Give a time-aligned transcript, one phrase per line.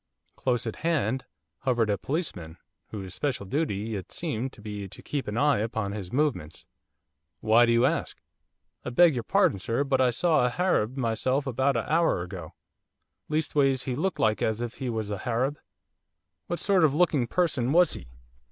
[0.35, 1.25] Close at hand
[1.59, 2.57] hovered a policeman
[2.87, 6.65] whose special duty it seemed to be to keep an eye upon his movements.
[7.39, 8.19] 'Why do you ask?'
[8.83, 12.55] 'I beg your pardon, sir, but I saw a Harab myself about a hour ago,
[13.29, 15.59] leastways he looked like as if he was a Harab.'
[16.47, 18.07] 'What sort of a looking person was he?